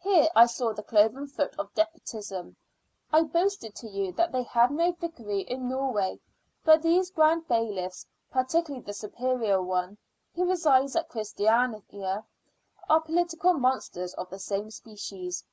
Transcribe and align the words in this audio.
Here 0.00 0.28
I 0.34 0.46
saw 0.46 0.72
the 0.72 0.82
cloven 0.82 1.26
foot 1.26 1.54
of 1.58 1.74
despotism. 1.74 2.56
I 3.12 3.24
boasted 3.24 3.74
to 3.74 3.86
you 3.86 4.10
that 4.12 4.32
they 4.32 4.44
had 4.44 4.70
no 4.70 4.92
viceroy 4.92 5.40
in 5.44 5.68
Norway, 5.68 6.20
but 6.64 6.80
these 6.80 7.10
Grand 7.10 7.46
Bailiffs, 7.48 8.06
particularly 8.30 8.82
the 8.82 8.94
superior 8.94 9.60
one, 9.62 9.98
who 10.34 10.48
resides 10.48 10.96
at 10.96 11.10
Christiania, 11.10 12.24
are 12.88 13.00
political 13.02 13.52
monsters 13.52 14.14
of 14.14 14.30
the 14.30 14.38
same 14.38 14.70
species. 14.70 15.44